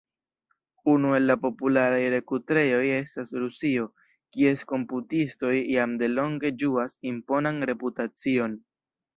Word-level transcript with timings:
Unu 0.93 1.09
el 1.17 1.27
la 1.31 1.35
popularaj 1.43 1.99
rekrutejoj 2.13 2.81
estas 2.93 3.33
Rusio, 3.43 3.85
kies 4.39 4.65
komputistoj 4.73 5.55
jam 5.77 5.95
delonge 6.05 6.55
ĝuas 6.65 7.01
imponan 7.15 7.65
reputacion. 7.75 8.59